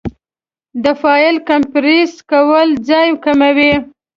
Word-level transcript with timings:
د 0.83 0.85
فایل 1.01 1.35
کمپریس 1.49 2.13
کول 2.31 2.69
ځای 2.89 3.07
کموي. 3.25 3.73